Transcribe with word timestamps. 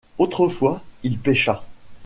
Autrefois 0.17 0.81
il 1.03 1.19
pêcha. 1.19 1.61